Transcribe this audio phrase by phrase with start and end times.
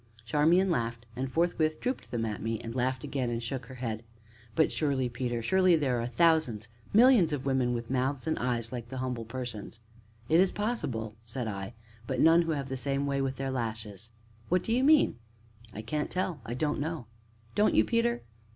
[0.25, 4.01] Charmian laughed, and forthwith drooped them at me, and laughed again, and shook her head.
[4.55, 8.89] "But surely, Peter, surely there are thousands, millions of women with mouths and eyes like
[8.89, 9.79] the Humble Person's?"
[10.27, 11.75] "It is possible," said I,
[12.07, 14.09] "but none who have the same way with their lashes."
[14.49, 15.19] "What do you mean?"
[15.71, 17.05] "I can't tell; I don't know."
[17.53, 18.23] "Don't you, Peter?"